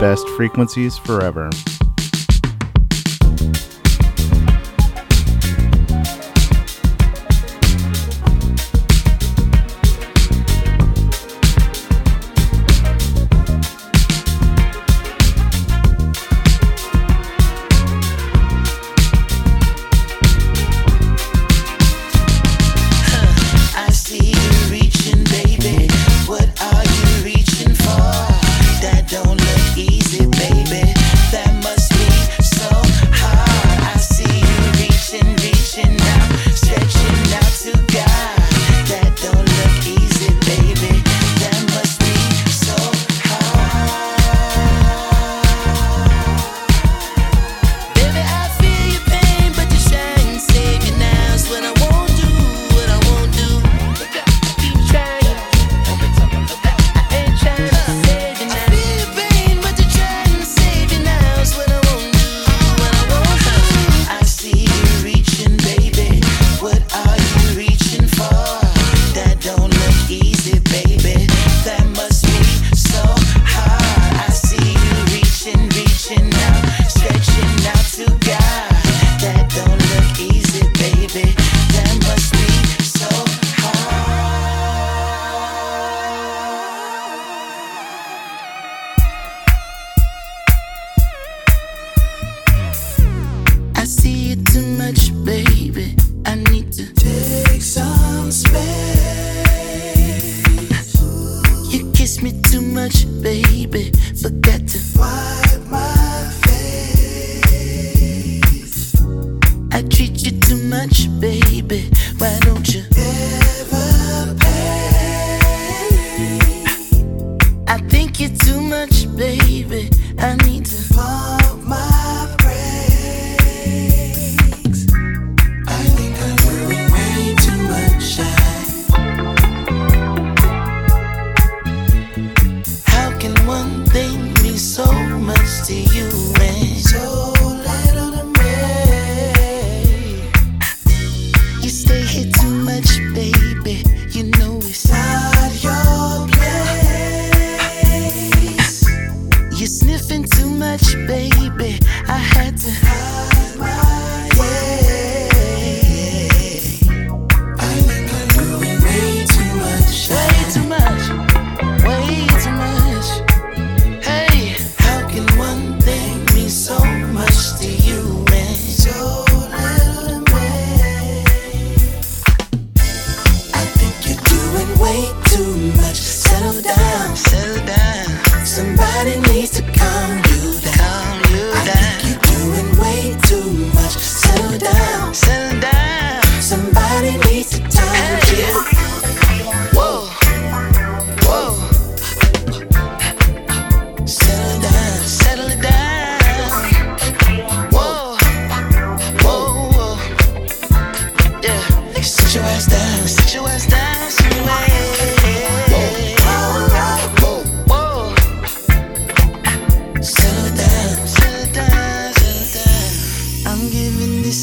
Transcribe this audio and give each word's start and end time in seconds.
best 0.00 0.28
frequencies 0.30 0.96
forever. 0.96 1.50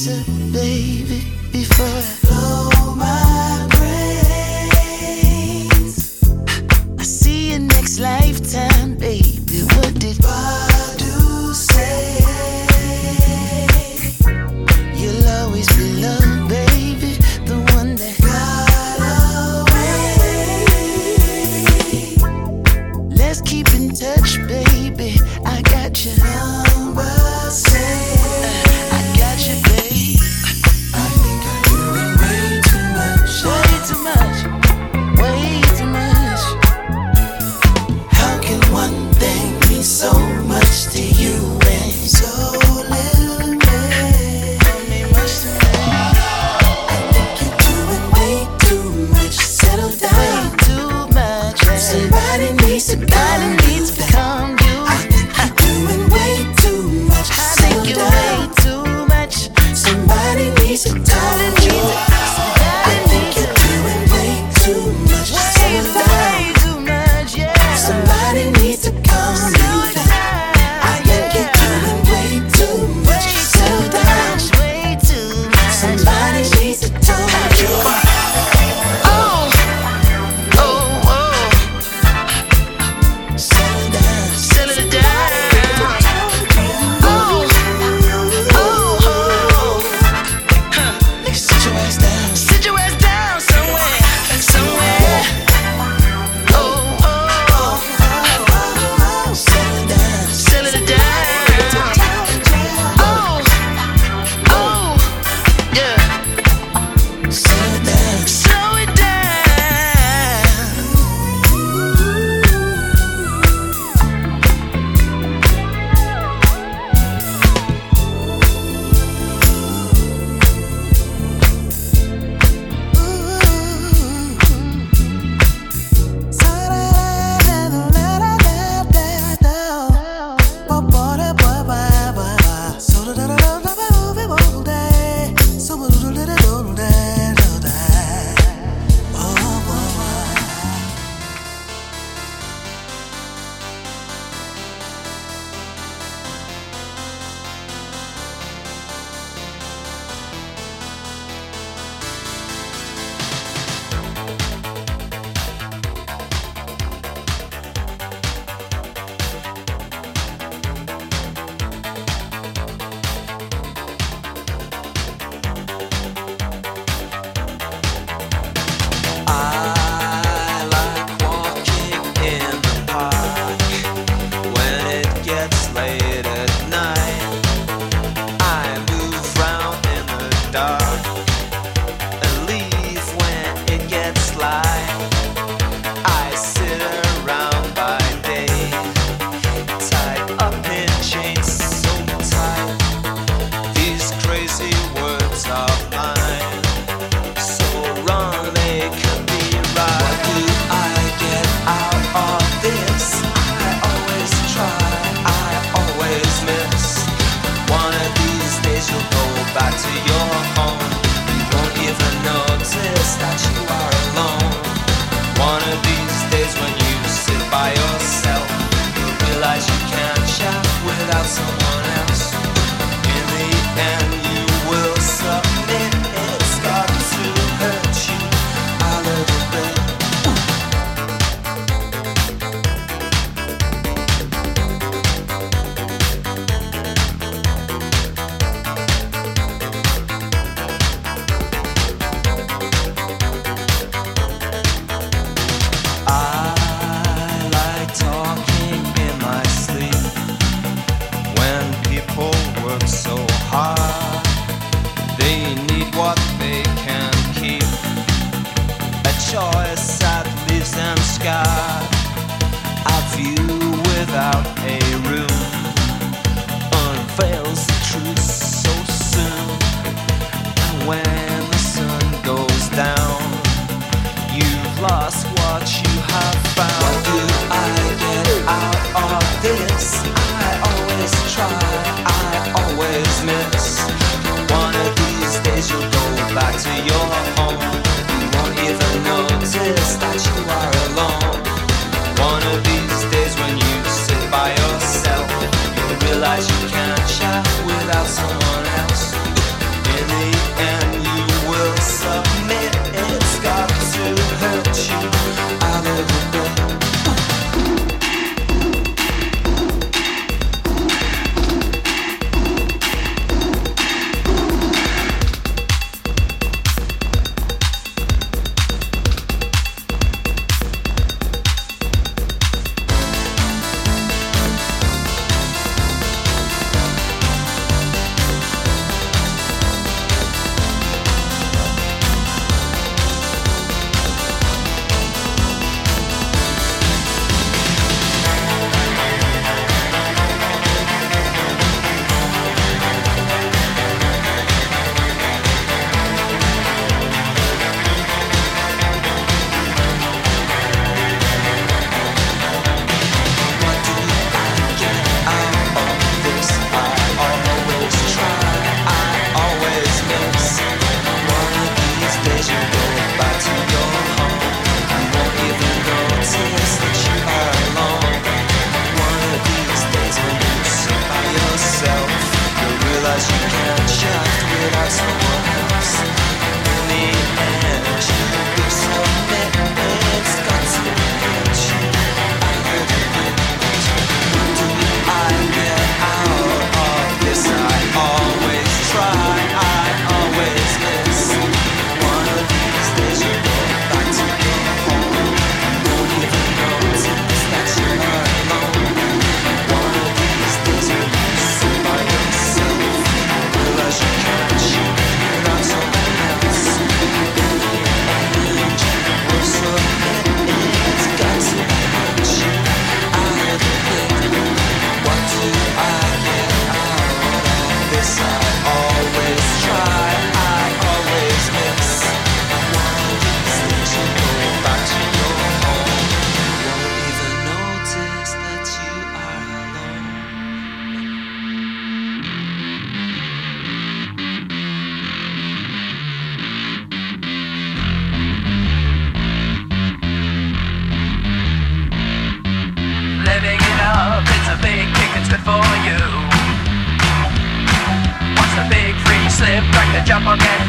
Somebody 0.03 1.05
needs 1.07 1.22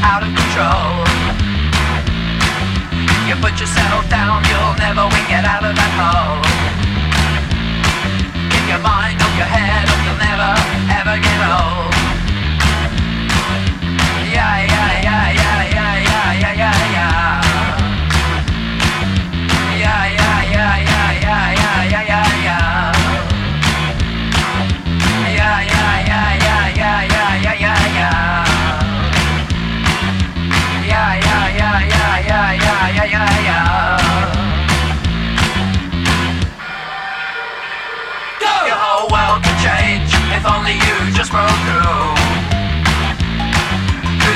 out 0.05 0.23
of 0.23 0.29
control. 0.29 1.01
You 3.25 3.35
put 3.41 3.57
your 3.57 3.69
saddle 3.69 4.05
down, 4.13 4.45
you'll 4.45 4.77
never 4.77 5.09
wing 5.09 5.29
it 5.33 5.45
out 5.49 5.65
of 5.65 5.73
that 5.73 5.93
hole. 5.97 6.45
In 8.57 8.65
your 8.69 8.83
mind, 8.85 9.17
on 9.25 9.33
your 9.41 9.49
head, 9.49 9.94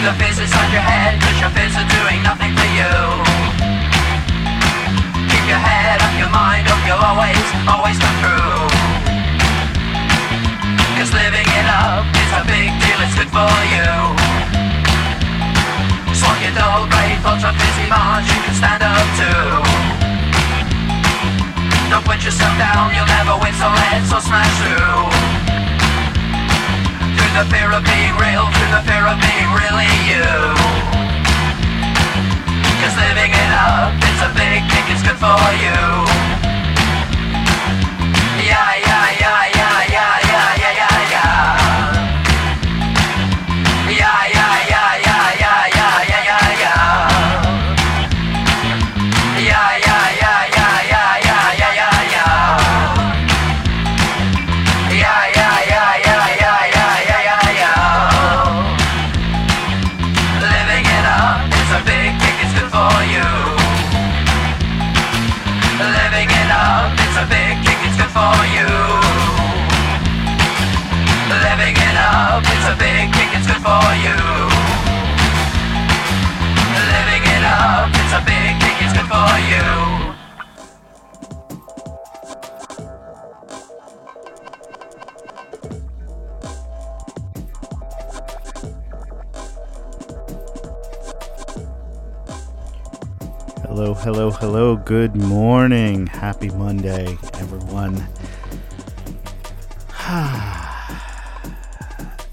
the 0.05 0.15
faces 0.15 0.53
on 0.55 0.69
your 0.71 0.85
head 0.85 1.19
Cause 1.19 1.39
your 1.43 1.51
face 1.51 1.75
are 1.75 1.89
doing 1.89 2.23
nothing 2.23 2.55
for 2.55 2.69
you. 2.71 2.93
Keep 5.27 5.45
your 5.51 5.59
head 5.59 5.99
on 5.99 6.15
your 6.15 6.31
mind 6.31 6.67
Hope 6.71 6.85
you 6.87 6.95
always, 6.95 7.43
always 7.67 7.97
come 7.99 8.17
through. 8.23 8.63
Cause 10.99 11.11
living 11.11 11.47
it 11.47 11.67
up 11.67 12.07
is 12.15 12.31
a 12.37 12.43
big 12.47 12.71
deal 12.79 12.99
It's 13.03 13.15
good 13.19 13.31
for 13.33 13.51
you. 13.75 13.91
Swung 16.15 16.39
your 16.43 16.55
dull, 16.55 16.87
great 16.87 17.19
thoughts 17.23 17.43
on 17.43 17.55
busy 17.59 17.87
march 17.91 18.27
You 18.27 18.39
can 18.47 18.55
stand 18.55 18.83
up 18.83 19.09
to 19.23 19.31
Don't 21.91 22.05
put 22.07 22.23
yourself 22.23 22.55
down 22.59 22.95
You'll 22.95 23.11
never 23.19 23.35
win 23.43 23.55
so 23.55 23.67
let's 23.67 24.13
all 24.15 24.23
smash 24.23 24.55
through 24.63 25.28
the 27.39 27.45
fear 27.55 27.71
of 27.71 27.85
being 27.85 28.17
real, 28.19 28.47
to 28.51 28.65
the 28.75 28.83
fear 28.83 29.07
of 29.07 29.15
being 29.23 29.51
really 29.55 29.87
you. 30.11 30.27
Cause 32.83 32.97
living 32.99 33.31
it 33.31 33.53
up, 33.55 33.95
it's 33.95 34.23
a 34.27 34.31
big 34.35 34.67
kick, 34.69 34.91
it's 34.91 35.03
good 35.07 35.15
for 35.15 35.39
you. 35.63 36.38
a 67.19 67.27
big 67.27 67.59
kick, 67.67 67.79
it's 67.83 67.97
good 67.97 68.13
for 68.15 68.39
you. 68.55 68.69
Living 71.43 71.75
it 71.75 71.97
up, 71.99 72.45
it's 72.47 72.67
a 72.71 72.77
big 72.79 73.11
kick, 73.13 73.31
it's 73.35 73.47
good 73.47 73.59
for 73.59 73.87
you. 74.05 74.19
Living 76.95 77.25
it 77.27 77.45
up, 77.45 77.91
it's 77.91 78.15
a 78.15 78.23
big 78.23 78.55
kick, 78.63 78.77
it's 78.85 78.93
good 78.93 79.09
for 79.11 79.31
you. 79.51 80.08
Hello, 93.79 93.95
hello, 93.95 94.31
hello. 94.33 94.75
Good 94.75 95.15
morning. 95.15 96.09
Happy 96.09 96.49
Monday, 96.51 97.17
everyone. 97.35 97.95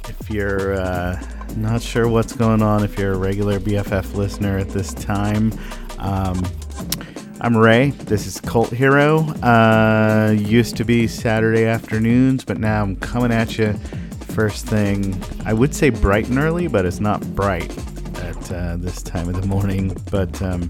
if 0.09 0.27
you're 0.27 0.73
uh, 0.73 1.23
not 1.55 1.83
sure 1.83 2.07
what's 2.07 2.33
going 2.33 2.63
on, 2.63 2.83
if 2.83 2.97
you're 2.97 3.13
a 3.13 3.17
regular 3.17 3.59
BFF 3.59 4.15
listener 4.15 4.57
at 4.57 4.69
this 4.69 4.91
time, 4.95 5.53
um, 5.99 6.43
I'm 7.41 7.55
Ray. 7.55 7.91
This 7.91 8.25
is 8.25 8.41
Cult 8.41 8.71
Hero. 8.71 9.19
Uh, 9.43 10.35
used 10.35 10.75
to 10.77 10.83
be 10.83 11.05
Saturday 11.05 11.65
afternoons, 11.65 12.43
but 12.43 12.57
now 12.57 12.81
I'm 12.81 12.95
coming 12.95 13.31
at 13.31 13.59
you 13.59 13.73
first 14.29 14.65
thing. 14.65 15.23
I 15.45 15.53
would 15.53 15.75
say 15.75 15.91
bright 15.91 16.27
and 16.27 16.39
early, 16.39 16.65
but 16.65 16.87
it's 16.87 16.99
not 16.99 17.21
bright 17.35 17.69
at 18.17 18.51
uh, 18.51 18.77
this 18.77 19.03
time 19.03 19.29
of 19.29 19.39
the 19.39 19.47
morning. 19.47 19.95
But 20.09 20.41
um, 20.41 20.67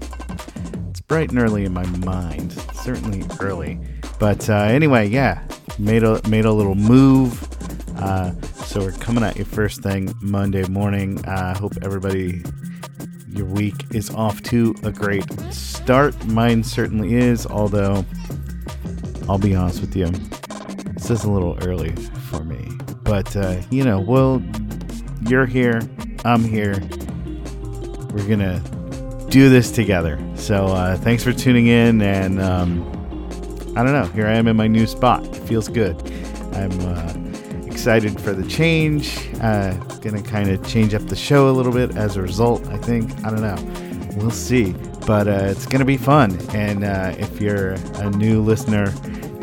bright 1.06 1.30
and 1.30 1.38
early 1.38 1.64
in 1.64 1.72
my 1.72 1.86
mind. 1.86 2.52
Certainly 2.74 3.24
early. 3.40 3.78
But 4.18 4.48
uh, 4.48 4.54
anyway, 4.54 5.08
yeah, 5.08 5.46
made 5.78 6.02
a 6.02 6.20
made 6.28 6.44
a 6.44 6.52
little 6.52 6.74
move. 6.74 7.42
Uh, 7.98 8.32
so 8.42 8.80
we're 8.80 8.92
coming 8.92 9.24
at 9.24 9.36
you 9.36 9.44
first 9.44 9.82
thing 9.82 10.12
Monday 10.20 10.66
morning. 10.68 11.24
I 11.26 11.52
uh, 11.52 11.58
hope 11.58 11.72
everybody 11.82 12.42
your 13.28 13.46
week 13.46 13.74
is 13.94 14.10
off 14.10 14.42
to 14.44 14.74
a 14.82 14.90
great 14.90 15.24
start. 15.52 16.26
Mine 16.26 16.62
certainly 16.62 17.14
is, 17.14 17.46
although 17.46 18.04
I'll 19.28 19.38
be 19.38 19.54
honest 19.54 19.80
with 19.80 19.94
you, 19.94 20.06
this 20.94 21.10
is 21.10 21.24
a 21.24 21.30
little 21.30 21.58
early 21.66 21.90
for 22.30 22.42
me. 22.44 22.70
But, 23.02 23.36
uh, 23.36 23.60
you 23.70 23.84
know, 23.84 24.00
well, 24.00 24.42
you're 25.28 25.46
here, 25.46 25.80
I'm 26.24 26.42
here. 26.42 26.80
We're 28.10 28.26
to 28.40 28.75
do 29.36 29.50
this 29.50 29.70
together. 29.70 30.18
So, 30.34 30.66
uh, 30.66 30.96
thanks 30.96 31.22
for 31.22 31.32
tuning 31.32 31.66
in. 31.66 32.00
And 32.00 32.40
um, 32.40 32.82
I 33.76 33.82
don't 33.82 33.92
know, 33.92 34.06
here 34.06 34.26
I 34.26 34.34
am 34.34 34.48
in 34.48 34.56
my 34.56 34.66
new 34.66 34.86
spot. 34.86 35.26
It 35.26 35.36
feels 35.36 35.68
good. 35.68 35.96
I'm. 36.54 36.72
Uh, 36.80 37.12
excited 37.86 38.18
for 38.18 38.32
the 38.32 38.44
change. 38.48 39.28
Uh, 39.42 39.72
gonna 40.00 40.22
kind 40.22 40.50
of 40.50 40.66
change 40.66 40.94
up 40.94 41.02
the 41.02 41.14
show 41.14 41.50
a 41.50 41.52
little 41.52 41.72
bit 41.72 41.94
as 41.94 42.16
a 42.16 42.22
result. 42.22 42.66
I 42.68 42.78
think. 42.78 43.12
I 43.22 43.30
don't 43.30 43.42
know. 43.42 44.16
We'll 44.16 44.30
see. 44.30 44.72
But 45.06 45.28
uh, 45.28 45.50
it's 45.50 45.66
gonna 45.66 45.84
be 45.84 45.98
fun. 45.98 46.36
And 46.54 46.82
uh, 46.82 47.14
if 47.18 47.38
you're 47.38 47.72
a 47.96 48.10
new 48.10 48.40
listener, 48.40 48.92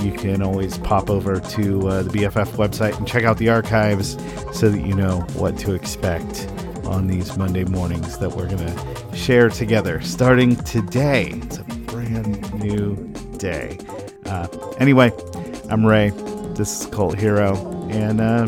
you 0.02 0.12
can 0.12 0.42
always 0.42 0.80
pop 0.80 1.12
over 1.12 1.40
to 1.40 1.88
uh, 1.88 2.02
the 2.02 2.10
BFF 2.10 2.48
website 2.58 2.98
and 2.98 3.08
check 3.08 3.24
out 3.24 3.38
the 3.38 3.50
archives 3.50 4.18
so 4.52 4.68
that 4.68 4.82
you 4.82 4.96
know 4.96 5.22
what 5.36 5.56
to 5.60 5.74
expect 5.76 6.50
on 6.86 7.06
these 7.06 7.38
Monday 7.38 7.64
mornings 7.66 8.18
that 8.18 8.32
we're 8.32 8.50
gonna 8.50 8.76
share 9.16 9.50
together. 9.50 10.00
Starting 10.02 10.56
today, 10.58 11.30
it's 11.34 11.58
a 11.58 11.64
brand 11.64 12.54
new 12.56 12.96
day. 13.38 13.78
Uh, 14.26 14.48
anyway, 14.80 15.12
I'm 15.70 15.86
Ray. 15.86 16.10
This 16.56 16.82
is 16.82 16.88
Cult 16.88 17.18
Hero 17.18 17.56
and 17.90 18.20
uh, 18.22 18.48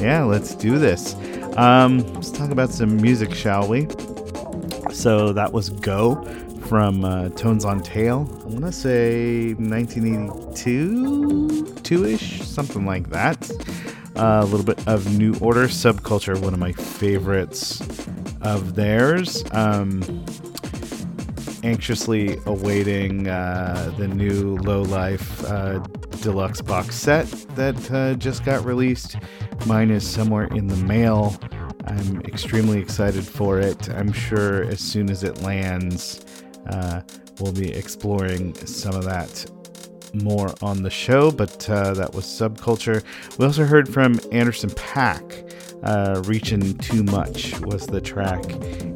yeah, 0.00 0.24
let's 0.24 0.54
do 0.54 0.78
this. 0.78 1.14
Um, 1.56 1.98
let's 2.14 2.30
talk 2.30 2.50
about 2.50 2.70
some 2.70 2.96
music, 2.96 3.34
shall 3.34 3.68
we? 3.68 3.86
So 4.92 5.32
that 5.32 5.52
was 5.52 5.70
Go 5.70 6.22
from 6.66 7.04
uh, 7.04 7.28
Tones 7.30 7.64
on 7.64 7.82
Tail. 7.82 8.28
I 8.42 8.46
want 8.46 8.64
to 8.64 8.72
say 8.72 9.54
1982, 9.54 11.74
two 11.82 12.04
ish, 12.04 12.42
something 12.42 12.84
like 12.86 13.10
that. 13.10 13.50
Uh, 14.16 14.40
a 14.42 14.46
little 14.46 14.64
bit 14.66 14.86
of 14.88 15.16
New 15.18 15.34
Order 15.40 15.66
Subculture, 15.68 16.38
one 16.40 16.52
of 16.52 16.58
my 16.60 16.72
favorites 16.72 17.80
of 18.48 18.74
theirs. 18.74 19.44
Um, 19.52 20.24
anxiously 21.62 22.38
awaiting 22.46 23.28
uh, 23.28 23.92
the 23.98 24.08
new 24.08 24.56
Low 24.56 24.82
Life 24.82 25.44
uh, 25.44 25.78
deluxe 26.22 26.62
box 26.62 26.94
set 26.94 27.26
that 27.56 27.90
uh, 27.90 28.14
just 28.14 28.44
got 28.44 28.64
released. 28.64 29.16
Mine 29.66 29.90
is 29.90 30.08
somewhere 30.08 30.46
in 30.46 30.66
the 30.66 30.76
mail. 30.76 31.36
I'm 31.84 32.20
extremely 32.22 32.80
excited 32.80 33.26
for 33.26 33.58
it. 33.58 33.90
I'm 33.90 34.12
sure 34.12 34.64
as 34.64 34.80
soon 34.80 35.10
as 35.10 35.24
it 35.24 35.42
lands, 35.42 36.24
uh, 36.70 37.02
we'll 37.40 37.52
be 37.52 37.70
exploring 37.70 38.54
some 38.66 38.94
of 38.94 39.04
that 39.04 39.44
more 40.14 40.54
on 40.62 40.82
the 40.82 40.90
show, 40.90 41.30
but 41.30 41.68
uh, 41.68 41.92
that 41.94 42.14
was 42.14 42.24
Subculture. 42.24 43.04
We 43.36 43.44
also 43.44 43.64
heard 43.64 43.92
from 43.92 44.18
Anderson 44.32 44.70
.Paak. 44.70 45.47
Uh, 45.82 46.22
Reaching 46.26 46.76
Too 46.78 47.02
Much 47.04 47.58
was 47.60 47.86
the 47.86 48.00
track, 48.00 48.44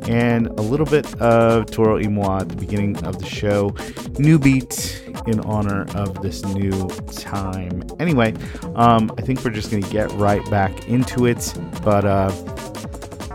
and 0.09 0.49
a 0.49 0.62
little 0.62 0.87
bit 0.87 1.07
of 1.21 1.66
Toro 1.71 1.97
y 1.97 2.09
Moi 2.09 2.40
at 2.40 2.49
the 2.49 2.57
beginning 2.57 3.03
of 3.05 3.18
the 3.18 3.27
show. 3.27 3.75
New 4.18 4.38
beat 4.38 5.05
in 5.27 5.40
honor 5.40 5.87
of 5.95 6.21
this 6.23 6.45
new 6.45 6.88
time. 7.12 7.85
Anyway, 8.01 8.35
um, 8.75 9.12
I 9.16 9.23
think 9.23 9.45
we're 9.45 9.53
just 9.53 9.71
going 9.71 9.83
to 9.83 9.90
get 9.90 10.11
right 10.12 10.45
back 10.51 10.88
into 10.88 11.27
it, 11.27 11.55
but 11.85 12.05
uh, 12.05 12.33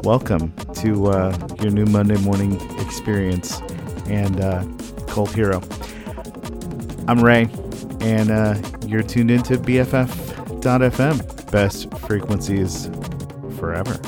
welcome 0.04 0.54
to 0.76 1.08
uh, 1.08 1.38
your 1.62 1.72
new 1.72 1.86
Monday 1.86 2.18
morning 2.18 2.60
experience 2.80 3.62
and 4.08 4.42
uh, 4.42 4.66
Cult 5.08 5.34
Hero. 5.34 5.62
I'm 7.08 7.24
Ray, 7.24 7.50
and 8.02 8.30
uh, 8.30 8.56
you're 8.86 9.04
tuned 9.04 9.32
into 9.32 9.58
BFF.FM. 9.58 11.52
Best 11.52 11.90
frequencies 12.00 12.90
forever. 13.68 14.00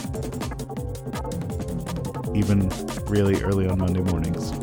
Even 2.34 2.70
really 3.08 3.44
early 3.44 3.68
on 3.68 3.78
Monday 3.78 4.00
mornings. 4.00 4.59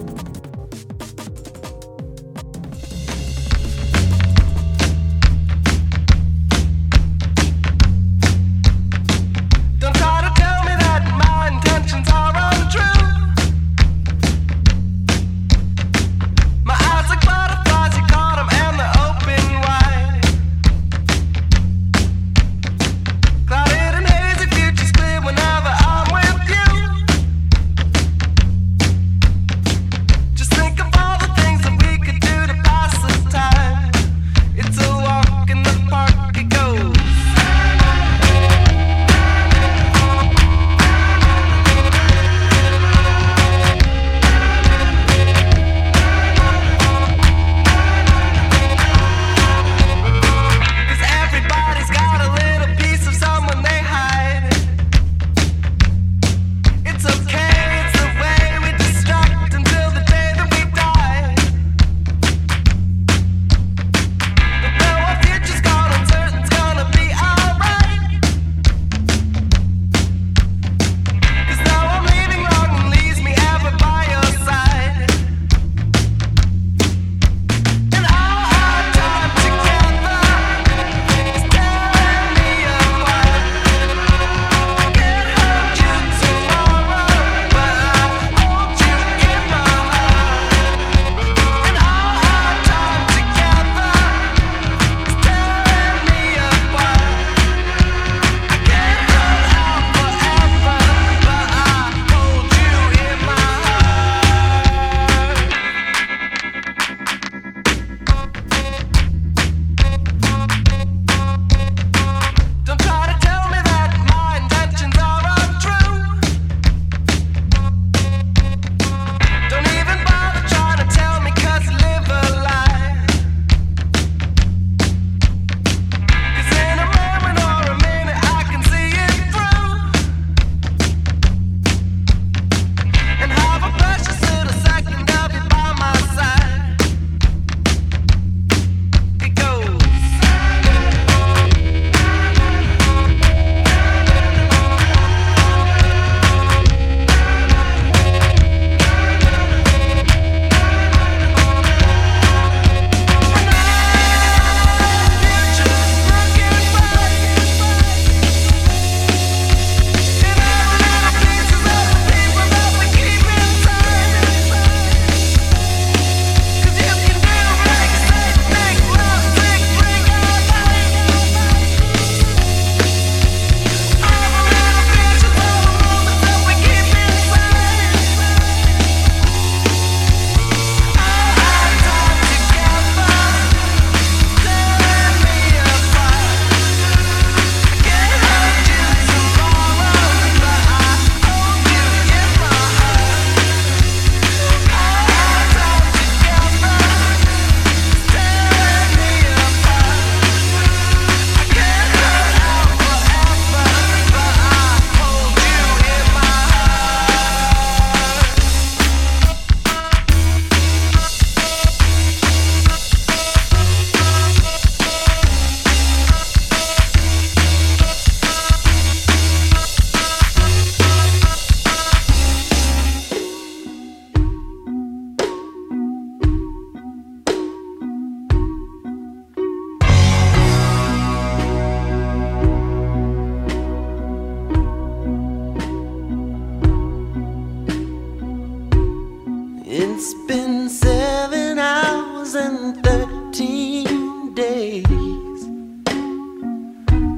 It's 239.89 240.15
been 240.27 240.69
seven 240.69 241.61
hours 241.61 242.35
and 242.35 242.83
thirteen 242.85 244.35
days 244.35 245.41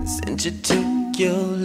since 0.05 0.45
you 0.45 0.51
took 0.63 1.19
your 1.19 1.58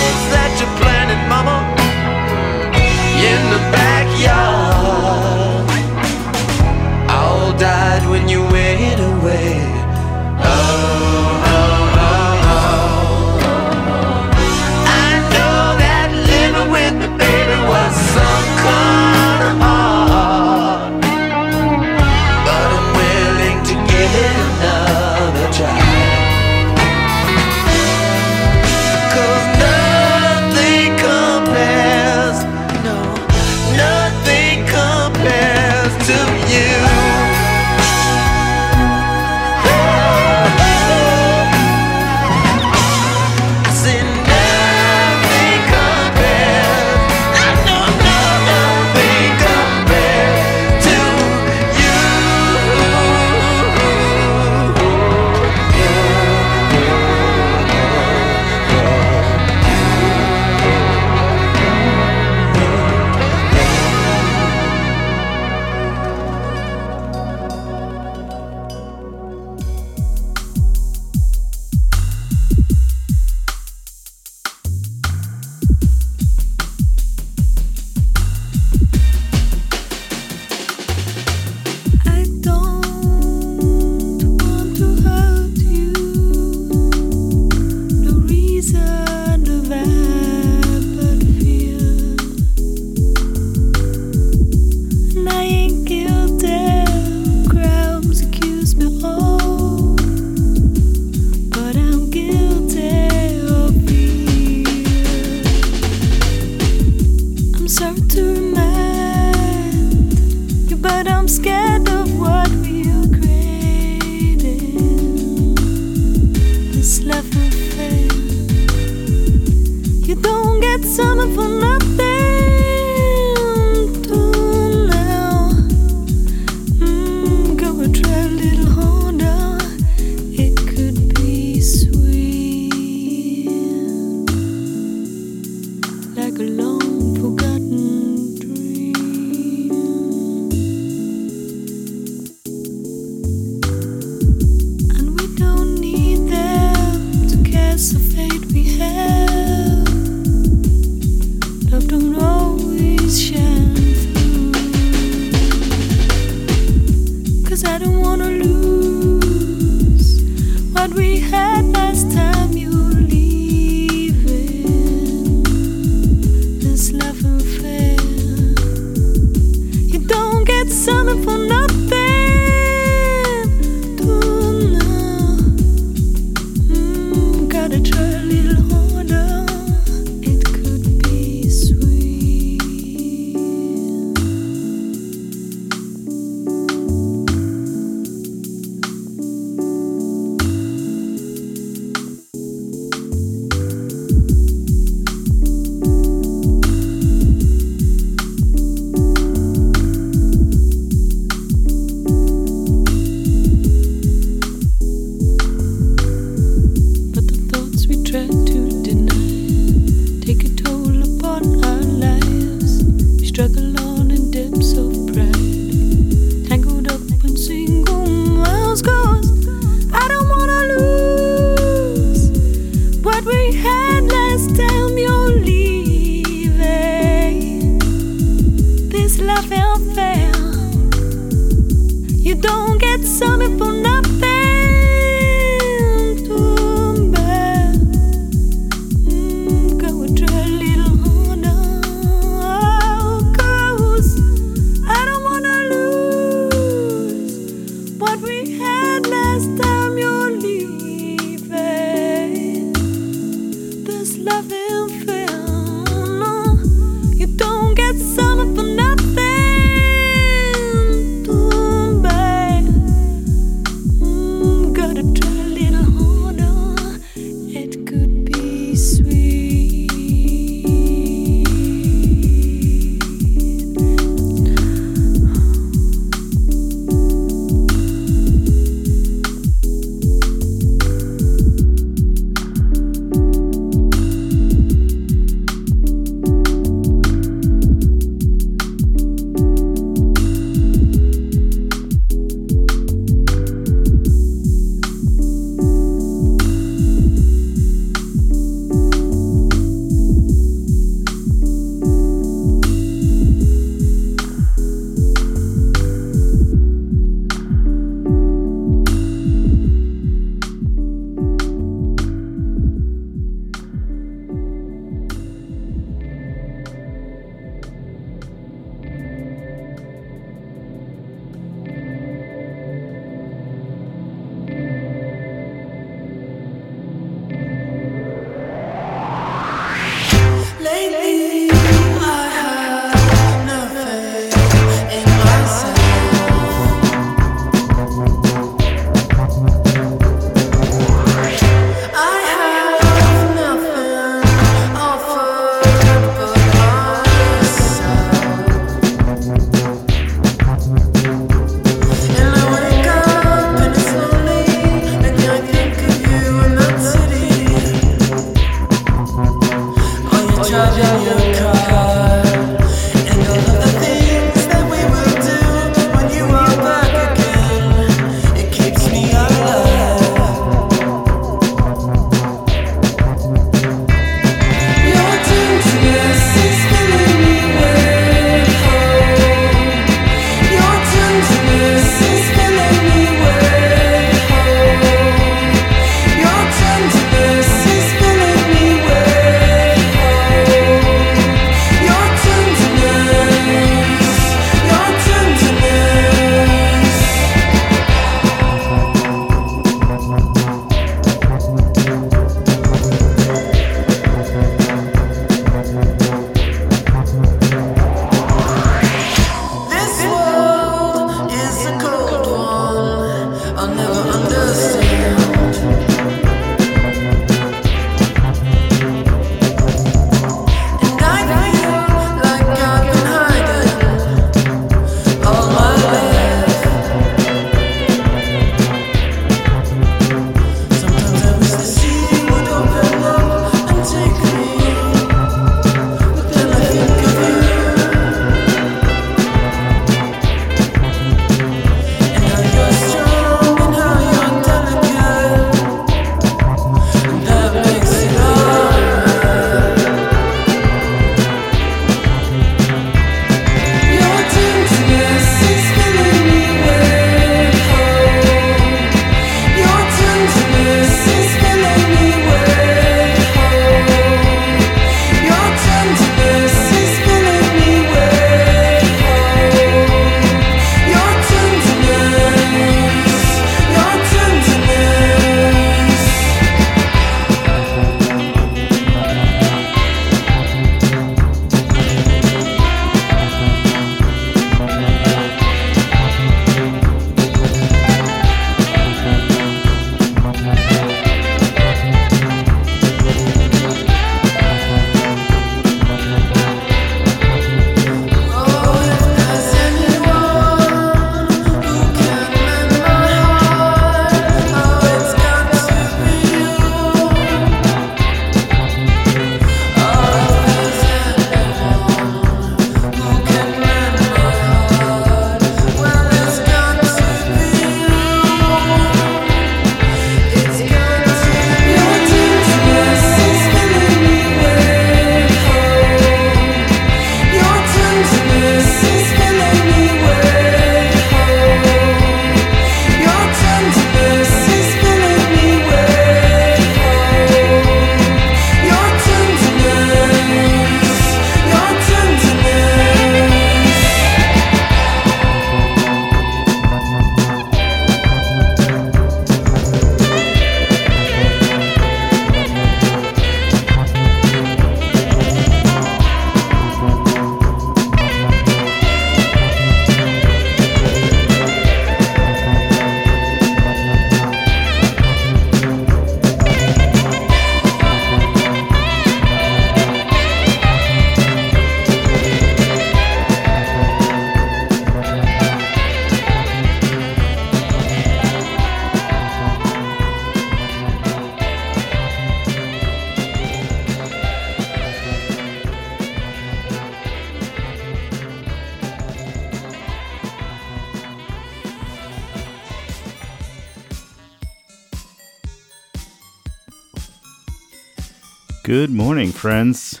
Good 598.72 598.90
morning, 598.90 599.32
friends. 599.32 600.00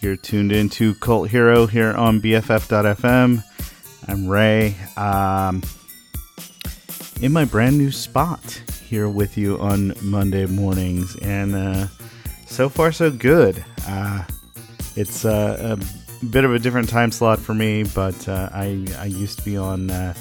You're 0.00 0.14
tuned 0.14 0.52
in 0.52 0.68
to 0.68 0.94
Cult 0.94 1.28
Hero 1.30 1.66
here 1.66 1.92
on 1.92 2.20
BFF.fm. 2.20 3.42
I'm 4.06 4.28
Ray. 4.28 4.76
Um, 4.96 5.60
in 7.20 7.32
my 7.32 7.44
brand 7.44 7.78
new 7.78 7.90
spot 7.90 8.62
here 8.86 9.08
with 9.08 9.36
you 9.36 9.58
on 9.58 9.94
Monday 10.02 10.46
mornings, 10.46 11.16
and 11.16 11.56
uh, 11.56 11.88
so 12.46 12.68
far 12.68 12.92
so 12.92 13.10
good. 13.10 13.64
Uh, 13.88 14.22
it's 14.94 15.24
uh, 15.24 15.76
a 15.76 16.26
bit 16.26 16.44
of 16.44 16.54
a 16.54 16.60
different 16.60 16.88
time 16.88 17.10
slot 17.10 17.40
for 17.40 17.54
me, 17.54 17.82
but 17.82 18.28
uh, 18.28 18.50
I 18.52 18.86
I 19.00 19.06
used 19.06 19.40
to 19.40 19.44
be 19.44 19.56
on 19.56 19.90
uh, 19.90 20.14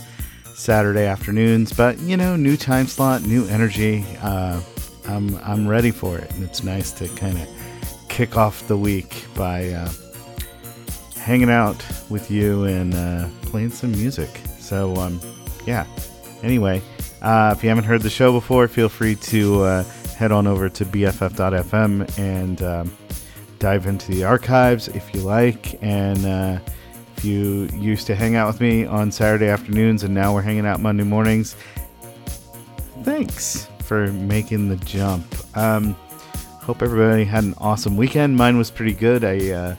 Saturday 0.56 1.06
afternoons, 1.06 1.72
but 1.72 2.00
you 2.00 2.18
know, 2.18 2.36
new 2.36 2.58
time 2.58 2.88
slot, 2.88 3.22
new 3.22 3.46
energy. 3.46 4.04
Uh, 4.24 4.60
I'm 5.08 5.36
I'm 5.44 5.68
ready 5.68 5.92
for 5.92 6.18
it, 6.18 6.32
and 6.32 6.44
it's 6.44 6.64
nice 6.64 6.92
to 6.94 7.08
kind 7.10 7.38
of 7.38 7.61
kick 8.12 8.36
off 8.36 8.68
the 8.68 8.76
week 8.76 9.26
by 9.36 9.70
uh, 9.70 9.90
hanging 11.16 11.50
out 11.50 11.84
with 12.10 12.30
you 12.30 12.66
and 12.66 12.94
uh, 12.94 13.28
playing 13.44 13.70
some 13.72 13.92
music. 13.94 14.30
So, 14.60 14.94
um, 14.98 15.20
yeah. 15.66 15.88
Anyway, 16.44 16.82
uh, 17.22 17.54
if 17.56 17.64
you 17.64 17.70
haven't 17.70 17.86
heard 17.86 18.02
the 18.02 18.10
show 18.10 18.34
before, 18.34 18.68
feel 18.68 18.90
free 18.90 19.16
to 19.16 19.64
uh, 19.64 19.84
head 20.18 20.34
on 20.34 20.46
over 20.46 20.68
to 20.68 20.86
bff.fm 20.86 22.20
and 22.20 22.62
um, 22.62 22.92
dive 23.60 23.88
into 23.88 24.12
the 24.12 24.26
archives 24.26 24.90
if 24.90 25.16
you 25.16 25.22
like. 25.22 25.82
And 25.82 26.26
uh, 26.26 26.60
if 27.16 27.24
you 27.24 27.70
used 27.74 28.08
to 28.08 28.16
hang 28.16 28.36
out 28.36 28.48
with 28.48 28.60
me 28.60 28.86
on 28.86 29.10
Saturday 29.12 29.48
afternoons 29.48 30.04
and 30.04 30.14
now 30.14 30.34
we're 30.34 30.42
hanging 30.42 30.66
out 30.66 30.82
Monday 30.82 31.06
mornings, 31.06 31.56
thanks 33.04 33.70
for 33.86 34.08
making 34.08 34.68
the 34.68 34.78
jump. 34.78 35.26
Um, 35.56 35.96
Hope 36.72 36.84
everybody 36.84 37.26
had 37.26 37.44
an 37.44 37.54
awesome 37.58 37.98
weekend. 37.98 38.38
Mine 38.38 38.58
was 38.58 38.72
pretty 38.72 38.94
good. 38.94 39.26
I 39.26 39.36
uh, 39.52 39.76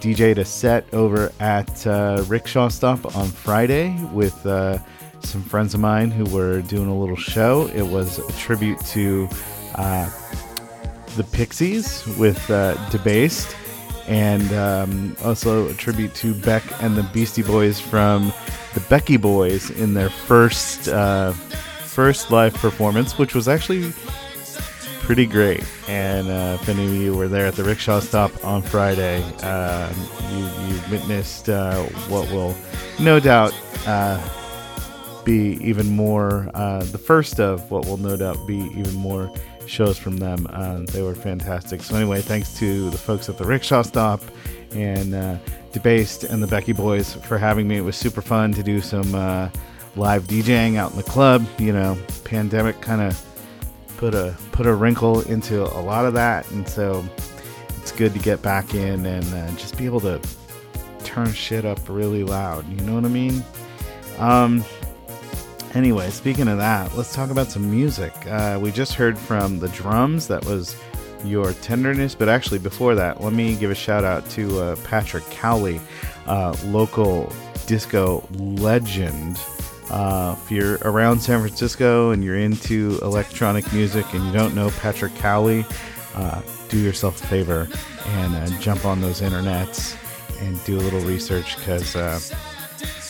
DJ'd 0.00 0.36
a 0.36 0.44
set 0.44 0.84
over 0.92 1.32
at 1.40 1.86
uh, 1.86 2.22
Rickshaw 2.28 2.68
Stop 2.68 3.16
on 3.16 3.28
Friday 3.28 3.98
with 4.12 4.44
uh, 4.44 4.76
some 5.20 5.42
friends 5.42 5.72
of 5.72 5.80
mine 5.80 6.10
who 6.10 6.26
were 6.26 6.60
doing 6.60 6.90
a 6.90 6.94
little 6.94 7.16
show. 7.16 7.68
It 7.68 7.80
was 7.80 8.18
a 8.18 8.30
tribute 8.32 8.78
to 8.88 9.26
uh, 9.76 10.10
the 11.16 11.24
Pixies 11.32 12.06
with 12.18 12.50
uh, 12.50 12.74
Debased, 12.90 13.56
and 14.06 14.52
um, 14.52 15.16
also 15.24 15.70
a 15.70 15.72
tribute 15.72 16.14
to 16.16 16.34
Beck 16.34 16.62
and 16.82 16.94
the 16.94 17.04
Beastie 17.04 17.42
Boys 17.42 17.80
from 17.80 18.34
the 18.74 18.80
Becky 18.90 19.16
Boys 19.16 19.70
in 19.70 19.94
their 19.94 20.10
first 20.10 20.88
uh, 20.88 21.32
first 21.32 22.30
live 22.30 22.52
performance, 22.52 23.16
which 23.16 23.34
was 23.34 23.48
actually 23.48 23.94
pretty 25.04 25.26
great. 25.26 25.62
And 25.86 26.28
uh, 26.28 26.58
if 26.60 26.68
any 26.68 26.86
of 26.86 26.94
you 26.94 27.14
were 27.14 27.28
there 27.28 27.46
at 27.46 27.54
the 27.54 27.62
rickshaw 27.62 28.00
stop 28.00 28.32
on 28.42 28.62
Friday, 28.62 29.22
uh, 29.42 29.92
you, 30.30 30.44
you 30.66 30.80
witnessed 30.90 31.50
uh, 31.50 31.82
what 32.08 32.30
will 32.30 32.56
no 32.98 33.20
doubt 33.20 33.54
uh, 33.86 34.18
be 35.22 35.58
even 35.60 35.90
more, 35.90 36.50
uh, 36.54 36.82
the 36.84 36.98
first 36.98 37.38
of 37.38 37.70
what 37.70 37.84
will 37.84 37.98
no 37.98 38.16
doubt 38.16 38.46
be 38.46 38.56
even 38.74 38.94
more 38.94 39.30
shows 39.66 39.98
from 39.98 40.16
them. 40.16 40.46
Uh, 40.50 40.80
they 40.90 41.02
were 41.02 41.14
fantastic. 41.14 41.82
So, 41.82 41.96
anyway, 41.96 42.22
thanks 42.22 42.58
to 42.58 42.88
the 42.88 42.98
folks 42.98 43.28
at 43.28 43.36
the 43.36 43.44
rickshaw 43.44 43.82
stop 43.82 44.22
and 44.72 45.38
Debased 45.72 46.24
and 46.24 46.42
the 46.42 46.46
Becky 46.46 46.72
Boys 46.72 47.12
for 47.12 47.36
having 47.36 47.68
me. 47.68 47.76
It 47.76 47.82
was 47.82 47.96
super 47.96 48.22
fun 48.22 48.52
to 48.52 48.62
do 48.62 48.80
some 48.80 49.12
live 49.96 50.24
DJing 50.24 50.76
out 50.76 50.92
in 50.92 50.96
the 50.96 51.02
club. 51.02 51.46
You 51.58 51.74
know, 51.74 51.98
pandemic 52.24 52.80
kind 52.80 53.02
of 53.02 53.22
put 54.04 54.14
a 54.14 54.36
put 54.52 54.66
a 54.66 54.74
wrinkle 54.74 55.22
into 55.22 55.62
a 55.62 55.80
lot 55.80 56.04
of 56.04 56.12
that, 56.12 56.50
and 56.50 56.68
so 56.68 57.02
it's 57.78 57.90
good 57.90 58.12
to 58.12 58.18
get 58.18 58.42
back 58.42 58.74
in 58.74 59.06
and 59.06 59.24
uh, 59.32 59.50
just 59.52 59.78
be 59.78 59.86
able 59.86 60.00
to 60.00 60.20
turn 61.04 61.32
shit 61.32 61.64
up 61.64 61.78
really 61.88 62.22
loud. 62.22 62.68
You 62.68 62.84
know 62.86 62.94
what 62.94 63.06
I 63.06 63.08
mean? 63.08 63.42
Um. 64.18 64.62
Anyway, 65.72 66.10
speaking 66.10 66.48
of 66.48 66.58
that, 66.58 66.94
let's 66.94 67.14
talk 67.14 67.30
about 67.30 67.48
some 67.48 67.68
music. 67.70 68.12
Uh, 68.26 68.58
we 68.62 68.70
just 68.70 68.92
heard 68.92 69.18
from 69.18 69.58
the 69.58 69.68
drums. 69.68 70.28
That 70.28 70.44
was 70.44 70.76
your 71.24 71.54
tenderness. 71.54 72.14
But 72.14 72.28
actually, 72.28 72.58
before 72.58 72.94
that, 72.94 73.22
let 73.22 73.32
me 73.32 73.56
give 73.56 73.70
a 73.70 73.74
shout 73.74 74.04
out 74.04 74.28
to 74.30 74.60
uh, 74.60 74.76
Patrick 74.84 75.24
Cowley, 75.30 75.80
uh, 76.26 76.54
local 76.66 77.32
disco 77.66 78.28
legend. 78.34 79.38
Uh, 79.90 80.34
if 80.42 80.50
you're 80.50 80.78
around 80.82 81.20
San 81.20 81.40
Francisco 81.40 82.10
and 82.10 82.24
you're 82.24 82.38
into 82.38 82.98
electronic 83.02 83.70
music 83.72 84.12
and 84.14 84.24
you 84.24 84.32
don't 84.32 84.54
know 84.54 84.70
Patrick 84.80 85.14
Cowley, 85.16 85.64
uh, 86.14 86.40
do 86.68 86.78
yourself 86.78 87.22
a 87.22 87.26
favor 87.26 87.68
and 88.06 88.34
uh, 88.34 88.46
jump 88.60 88.84
on 88.84 89.00
those 89.00 89.20
internets 89.20 89.96
and 90.40 90.62
do 90.64 90.78
a 90.78 90.80
little 90.80 91.00
research 91.00 91.56
because 91.58 91.94
uh, 91.96 92.18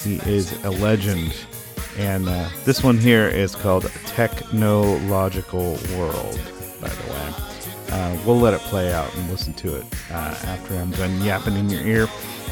he 0.02 0.16
is 0.30 0.52
a 0.64 0.70
legend. 0.70 1.34
And 1.96 2.28
uh, 2.28 2.48
this 2.64 2.82
one 2.82 2.98
here 2.98 3.28
is 3.28 3.54
called 3.54 3.84
Technological 4.06 5.78
World, 5.96 6.40
by 6.80 6.88
the 6.88 7.12
way. 7.12 7.34
Uh, 7.90 8.18
we'll 8.26 8.40
let 8.40 8.52
it 8.52 8.60
play 8.62 8.92
out 8.92 9.14
and 9.14 9.30
listen 9.30 9.52
to 9.54 9.76
it 9.76 9.84
after 10.10 10.76
I'm 10.76 10.90
done 10.90 11.22
yapping 11.22 11.54
in 11.54 11.70
your 11.70 11.82
ear. 11.82 12.08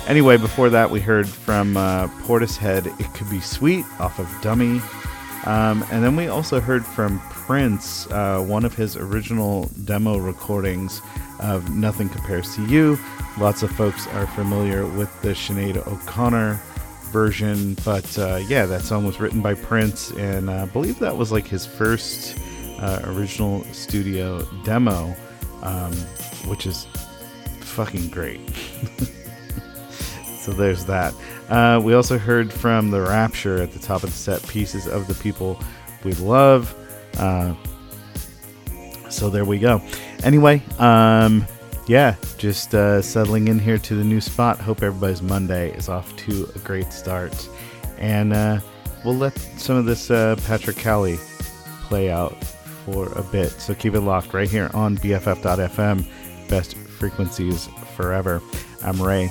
Anyway, 0.08 0.36
before 0.36 0.68
that, 0.68 0.90
we 0.90 1.00
heard 1.00 1.28
from 1.28 1.76
uh, 1.76 2.08
Portishead, 2.24 2.86
It 3.00 3.14
Could 3.14 3.30
Be 3.30 3.40
Sweet 3.40 3.84
off 4.00 4.18
of 4.18 4.28
Dummy. 4.42 4.80
Um, 5.44 5.84
and 5.90 6.02
then 6.02 6.16
we 6.16 6.26
also 6.26 6.60
heard 6.60 6.84
from 6.84 7.20
Prince, 7.30 8.10
uh, 8.10 8.40
one 8.40 8.64
of 8.64 8.74
his 8.74 8.96
original 8.96 9.70
demo 9.84 10.18
recordings 10.18 11.00
of 11.38 11.70
Nothing 11.70 12.08
Compares 12.08 12.54
to 12.56 12.66
You. 12.66 12.98
Lots 13.38 13.62
of 13.62 13.70
folks 13.70 14.08
are 14.08 14.26
familiar 14.26 14.86
with 14.86 15.08
the 15.22 15.30
Sinead 15.30 15.76
O'Connor 15.86 16.60
version, 17.10 17.74
but 17.84 18.18
uh, 18.18 18.40
yeah, 18.48 18.66
that 18.66 18.82
song 18.82 19.06
was 19.06 19.20
written 19.20 19.40
by 19.40 19.54
Prince, 19.54 20.10
and 20.12 20.50
I 20.50 20.66
believe 20.66 20.98
that 20.98 21.16
was 21.16 21.30
like 21.30 21.46
his 21.46 21.64
first 21.64 22.36
uh, 22.80 23.02
original 23.04 23.64
studio 23.72 24.44
demo, 24.64 25.14
um, 25.62 25.92
which 26.46 26.66
is 26.66 26.86
fucking 27.60 28.08
great. 28.08 28.40
So 30.42 30.50
there's 30.50 30.84
that. 30.86 31.14
Uh, 31.48 31.80
we 31.82 31.94
also 31.94 32.18
heard 32.18 32.52
from 32.52 32.90
The 32.90 33.00
Rapture 33.00 33.62
at 33.62 33.70
the 33.70 33.78
top 33.78 34.02
of 34.02 34.10
the 34.10 34.16
set 34.16 34.44
pieces 34.48 34.88
of 34.88 35.06
the 35.06 35.14
people 35.14 35.56
we 36.02 36.14
love. 36.14 36.74
Uh, 37.16 37.54
so 39.08 39.30
there 39.30 39.44
we 39.44 39.60
go. 39.60 39.80
Anyway, 40.24 40.60
um, 40.80 41.46
yeah, 41.86 42.16
just 42.38 42.74
uh, 42.74 43.00
settling 43.00 43.46
in 43.46 43.60
here 43.60 43.78
to 43.78 43.94
the 43.94 44.02
new 44.02 44.20
spot. 44.20 44.58
Hope 44.58 44.82
everybody's 44.82 45.22
Monday 45.22 45.72
is 45.76 45.88
off 45.88 46.14
to 46.16 46.50
a 46.56 46.58
great 46.58 46.92
start. 46.92 47.48
And 47.98 48.32
uh, 48.32 48.58
we'll 49.04 49.14
let 49.14 49.38
some 49.58 49.76
of 49.76 49.84
this 49.84 50.10
uh, 50.10 50.34
Patrick 50.48 50.76
Cowley 50.76 51.18
play 51.82 52.10
out 52.10 52.42
for 52.84 53.12
a 53.12 53.22
bit. 53.22 53.50
So 53.52 53.76
keep 53.76 53.94
it 53.94 54.00
locked 54.00 54.34
right 54.34 54.50
here 54.50 54.72
on 54.74 54.98
BFF.fm. 54.98 56.04
Best 56.48 56.76
frequencies 56.76 57.68
forever. 57.94 58.42
I'm 58.82 59.00
Ray. 59.00 59.30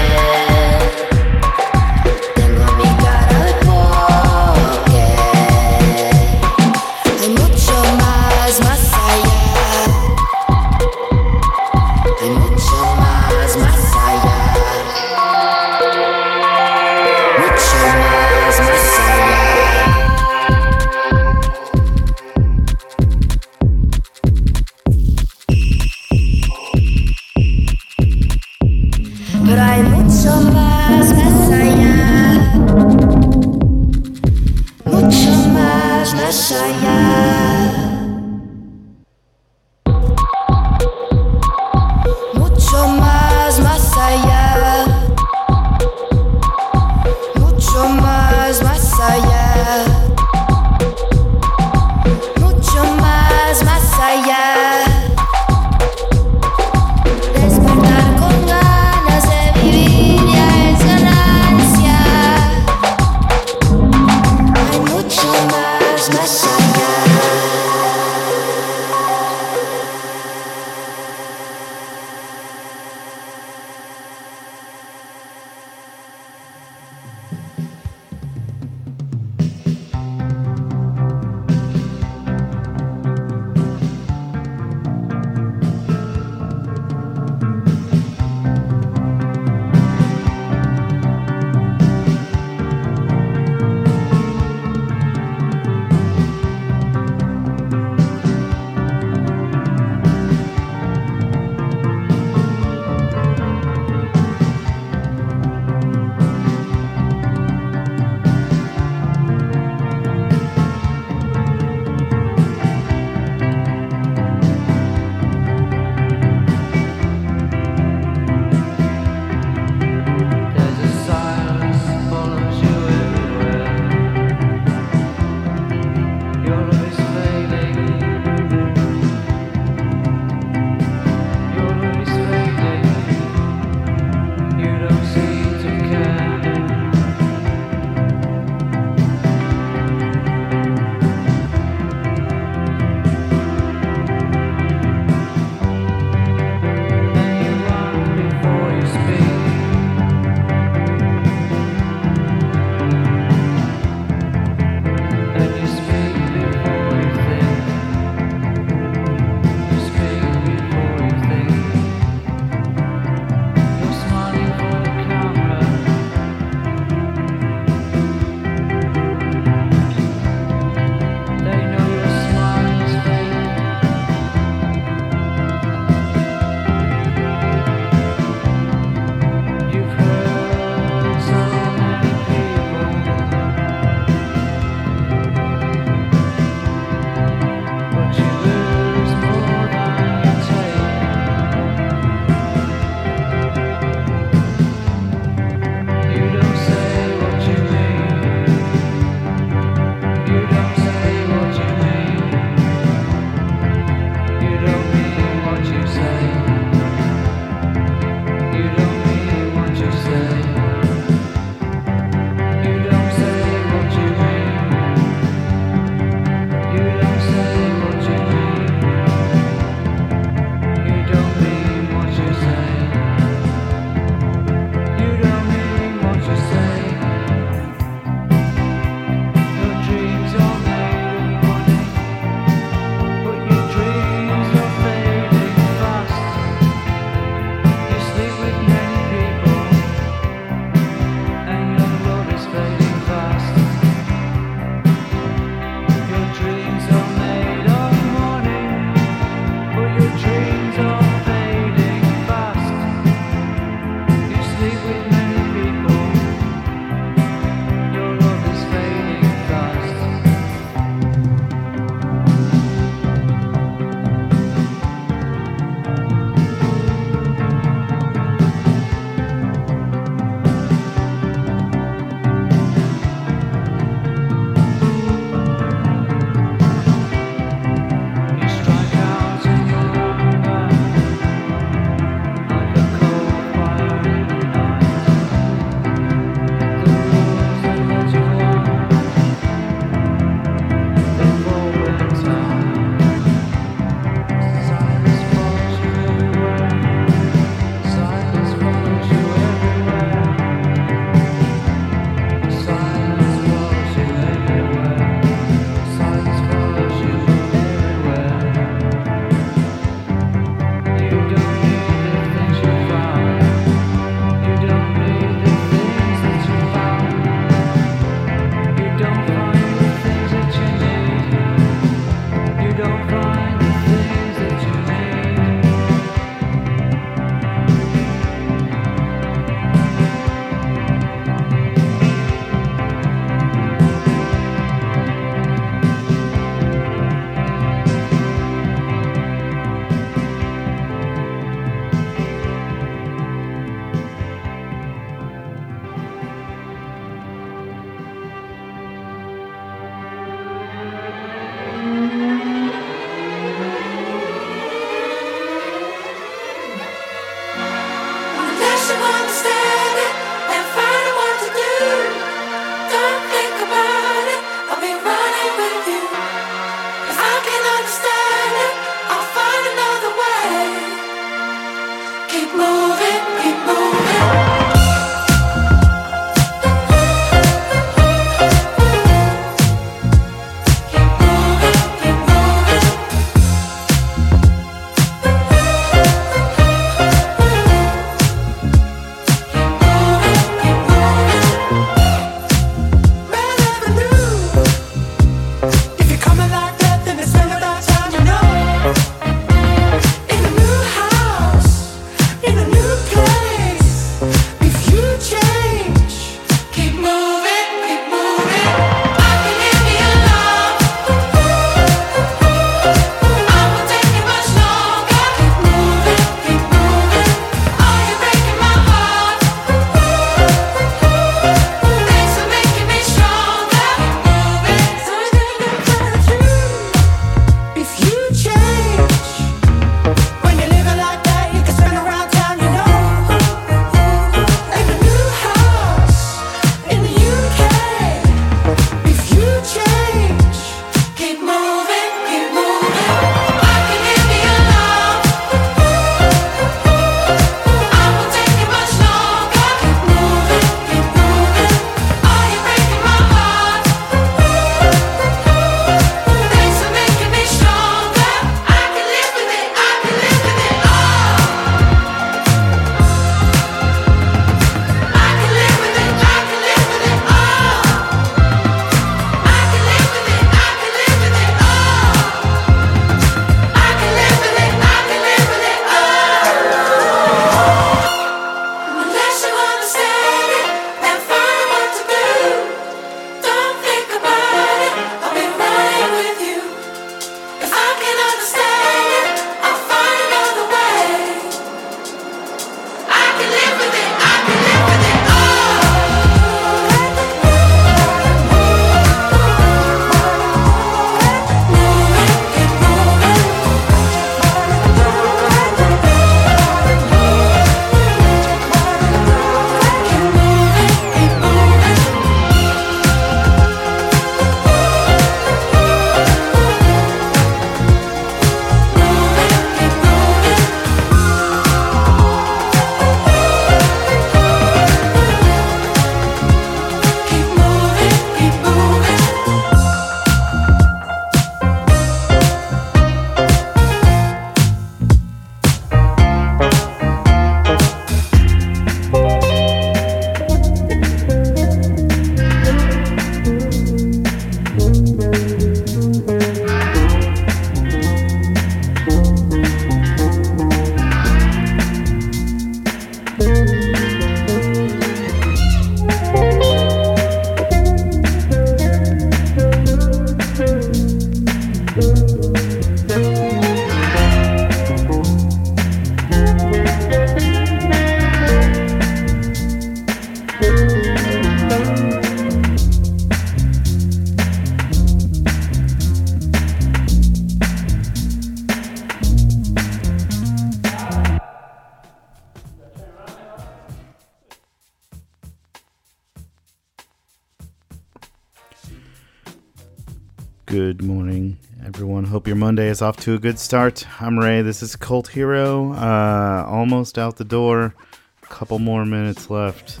Monday 592.66 592.88
is 592.88 593.00
off 593.00 593.16
to 593.18 593.34
a 593.34 593.38
good 593.38 593.60
start. 593.60 594.04
I'm 594.20 594.36
Ray. 594.36 594.60
This 594.60 594.82
is 594.82 594.96
Cult 594.96 595.28
Hero. 595.28 595.92
Uh, 595.92 596.66
almost 596.68 597.16
out 597.16 597.36
the 597.36 597.44
door. 597.44 597.94
A 598.42 598.46
couple 598.46 598.80
more 598.80 599.04
minutes 599.04 599.48
left. 599.50 600.00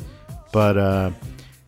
But 0.50 0.76
uh, 0.76 1.12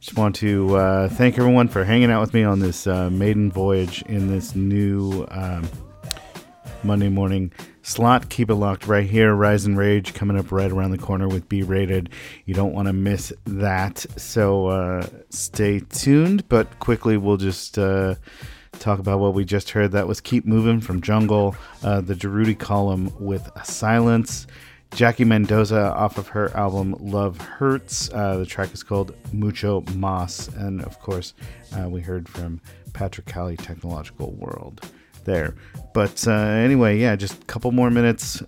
just 0.00 0.18
want 0.18 0.34
to 0.36 0.74
uh, 0.74 1.08
thank 1.08 1.38
everyone 1.38 1.68
for 1.68 1.84
hanging 1.84 2.10
out 2.10 2.20
with 2.20 2.34
me 2.34 2.42
on 2.42 2.58
this 2.58 2.88
uh, 2.88 3.10
maiden 3.10 3.52
voyage 3.52 4.02
in 4.08 4.26
this 4.26 4.56
new 4.56 5.24
um, 5.30 5.68
Monday 6.82 7.08
morning 7.08 7.52
slot. 7.82 8.28
Keep 8.28 8.50
it 8.50 8.56
locked 8.56 8.88
right 8.88 9.08
here. 9.08 9.32
Rise 9.36 9.66
and 9.66 9.78
Rage 9.78 10.14
coming 10.14 10.36
up 10.36 10.50
right 10.50 10.72
around 10.72 10.90
the 10.90 10.98
corner 10.98 11.28
with 11.28 11.48
B 11.48 11.62
Rated. 11.62 12.10
You 12.44 12.54
don't 12.54 12.72
want 12.72 12.88
to 12.88 12.92
miss 12.92 13.32
that. 13.44 14.04
So 14.16 14.66
uh, 14.66 15.06
stay 15.30 15.78
tuned. 15.78 16.48
But 16.48 16.80
quickly, 16.80 17.16
we'll 17.16 17.36
just 17.36 17.78
uh, 17.78 18.16
talk 18.78 18.98
about 18.98 19.18
what 19.18 19.34
we 19.34 19.44
just 19.44 19.70
heard. 19.70 19.92
That 19.92 20.06
was 20.06 20.20
Keep 20.20 20.46
Moving 20.46 20.80
from 20.80 21.00
Jungle, 21.00 21.56
uh, 21.82 22.00
the 22.00 22.14
Durutti 22.14 22.58
Column 22.58 23.12
with 23.18 23.50
Silence. 23.64 24.46
Jackie 24.94 25.24
Mendoza 25.24 25.92
off 25.94 26.16
of 26.16 26.28
her 26.28 26.54
album 26.56 26.96
Love 26.98 27.38
Hurts. 27.38 28.10
Uh, 28.12 28.38
the 28.38 28.46
track 28.46 28.72
is 28.72 28.82
called 28.82 29.14
Mucho 29.32 29.84
Mas. 29.94 30.48
And 30.48 30.82
of 30.82 30.98
course, 31.00 31.34
uh, 31.78 31.88
we 31.88 32.00
heard 32.00 32.28
from 32.28 32.60
Patrick 32.94 33.26
Cowley 33.26 33.56
Technological 33.56 34.32
World 34.32 34.90
there. 35.24 35.54
But 35.92 36.26
uh, 36.26 36.32
anyway, 36.32 36.98
yeah, 36.98 37.16
just 37.16 37.42
a 37.42 37.46
couple 37.46 37.70
more 37.72 37.90
minutes 37.90 38.42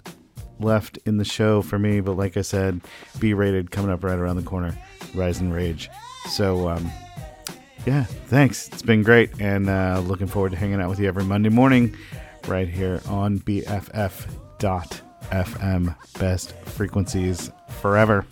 left 0.59 0.99
in 1.05 1.19
the 1.19 1.25
show 1.25 1.63
for 1.63 1.79
me. 1.79 2.01
But 2.01 2.17
like 2.17 2.37
I 2.37 2.43
said, 2.43 2.81
B 3.19 3.35
rated 3.35 3.71
coming 3.71 3.91
up 3.91 4.03
right 4.03 4.19
around 4.19 4.37
the 4.37 4.43
corner. 4.43 4.77
Rise 5.15 5.41
and 5.41 5.53
Rage. 5.53 5.91
So, 6.29 6.69
um, 6.69 6.91
yeah, 7.87 8.05
thanks. 8.05 8.69
It's 8.69 8.83
been 8.83 9.03
great. 9.03 9.41
And 9.41 9.69
uh, 9.69 10.03
looking 10.05 10.27
forward 10.27 10.53
to 10.53 10.57
hanging 10.57 10.81
out 10.81 10.89
with 10.89 10.99
you 11.01 11.09
every 11.09 11.25
Monday 11.25 11.49
morning 11.49 11.97
right 12.47 12.69
here 12.69 13.01
on 13.09 13.39
BFF.FM. 13.41 13.75
Best 16.19 16.53
frequencies 16.65 17.51
forever. 17.81 18.25